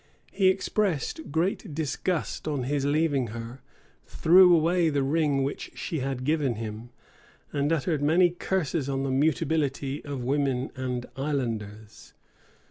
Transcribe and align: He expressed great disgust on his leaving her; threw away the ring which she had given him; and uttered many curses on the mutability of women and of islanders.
He 0.31 0.47
expressed 0.47 1.29
great 1.31 1.75
disgust 1.75 2.47
on 2.47 2.63
his 2.63 2.85
leaving 2.87 3.27
her; 3.27 3.61
threw 4.07 4.55
away 4.55 4.89
the 4.89 5.03
ring 5.03 5.43
which 5.43 5.69
she 5.75 5.99
had 5.99 6.23
given 6.23 6.55
him; 6.55 6.89
and 7.53 7.71
uttered 7.71 8.01
many 8.01 8.31
curses 8.31 8.89
on 8.89 9.03
the 9.03 9.11
mutability 9.11 10.03
of 10.03 10.23
women 10.23 10.71
and 10.75 11.05
of 11.05 11.11
islanders. 11.17 12.13